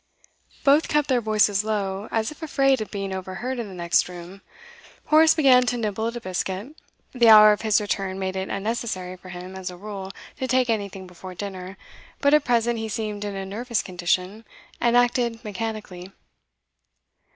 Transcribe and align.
Both 0.63 0.87
kept 0.87 1.09
their 1.09 1.21
voices 1.21 1.63
low, 1.63 2.07
as 2.09 2.31
if 2.31 2.41
afraid 2.41 2.81
of 2.81 2.89
being 2.89 3.13
overheard 3.13 3.59
in 3.59 3.69
the 3.69 3.75
next 3.75 4.09
room. 4.09 4.41
Horace 5.05 5.35
began 5.35 5.67
to 5.67 5.77
nibble 5.77 6.07
at 6.07 6.15
a 6.15 6.19
biscuit; 6.21 6.75
the 7.11 7.29
hour 7.29 7.51
of 7.51 7.61
his 7.61 7.79
return 7.79 8.17
made 8.17 8.35
it 8.35 8.49
unnecessary 8.49 9.15
for 9.15 9.29
him, 9.29 9.55
as 9.55 9.69
a 9.69 9.77
rule, 9.77 10.11
to 10.37 10.47
take 10.47 10.71
anything 10.71 11.05
before 11.05 11.35
dinner, 11.35 11.77
but 12.19 12.33
at 12.33 12.43
present 12.45 12.79
he 12.79 12.89
seemed 12.89 13.23
in 13.23 13.35
a 13.35 13.45
nervous 13.45 13.83
condition, 13.83 14.43
and 14.79 14.97
acted 14.97 15.43
mechanically. 15.45 16.11